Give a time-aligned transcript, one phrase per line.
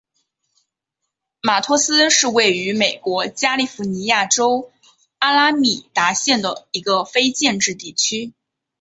[1.41, 4.71] 马托斯是位于美国加利福尼亚州
[5.19, 8.33] 阿拉米达县的一个非建制地区。